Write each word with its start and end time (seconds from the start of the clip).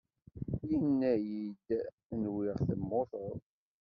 Yenna-iyi-d 0.69 1.67
nwiɣ 2.21 2.57
temmuteḍ. 2.67 3.37